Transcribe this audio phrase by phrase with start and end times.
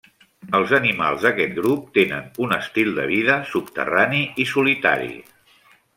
[0.59, 5.15] Els animals d'aquest grup tenen un estil de vida subterrani i solitari.